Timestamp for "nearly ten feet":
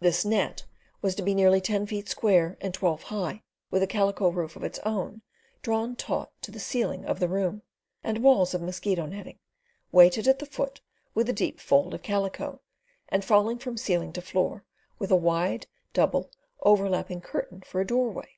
1.34-2.06